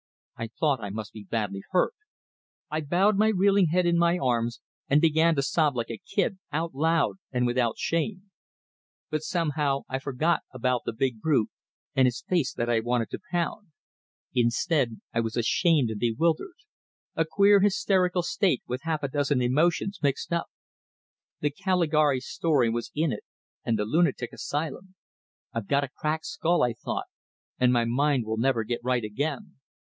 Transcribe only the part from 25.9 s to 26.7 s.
cracked skull,